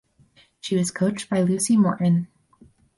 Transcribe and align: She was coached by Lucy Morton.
She 0.61 0.75
was 0.75 0.89
coached 0.89 1.29
by 1.29 1.41
Lucy 1.43 1.77
Morton. 1.77 2.27